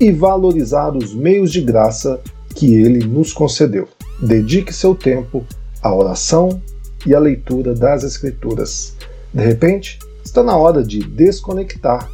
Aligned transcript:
e 0.00 0.10
valorizar 0.10 0.96
os 0.96 1.14
meios 1.14 1.52
de 1.52 1.60
graça 1.60 2.20
que 2.54 2.74
ele 2.74 3.06
nos 3.06 3.32
concedeu. 3.32 3.88
Dedique 4.20 4.72
seu 4.72 4.94
tempo 4.94 5.44
à 5.82 5.94
oração 5.94 6.60
e 7.04 7.14
à 7.14 7.18
leitura 7.18 7.74
das 7.74 8.02
Escrituras. 8.02 8.94
De 9.32 9.44
repente, 9.44 9.98
está 10.24 10.42
na 10.42 10.56
hora 10.56 10.82
de 10.82 11.00
desconectar 11.00 12.08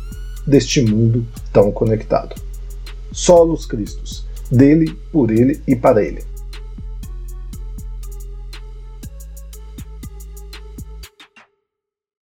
deste 0.47 0.83
mundo 0.83 1.25
tão 1.53 1.71
conectado. 1.71 2.35
Solos 3.13 3.67
Cristos, 3.67 4.25
dele, 4.51 4.97
por 5.13 5.31
ele 5.31 5.61
e 5.67 5.77
para 5.77 6.03
ele. 6.03 6.32